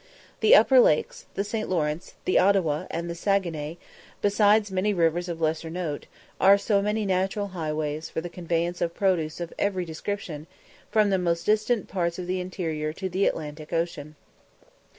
[0.39, 1.69] The Upper Lakes, the St.
[1.69, 3.77] Lawrence, the Ottawa, and the Saguenay,
[4.19, 6.07] besides many rivers of lesser note,
[6.39, 10.47] are so many natural highways for the conveyance of produce of every description
[10.89, 14.15] from the most distant parts of the interior to the Atlantic Ocean.